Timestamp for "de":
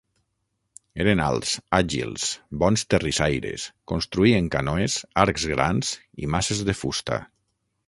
6.71-6.79